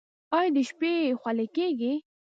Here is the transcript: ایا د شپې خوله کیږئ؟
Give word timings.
ایا 0.37 0.51
د 0.55 0.57
شپې 0.69 0.91
خوله 1.19 1.45
کیږئ؟ 1.55 1.93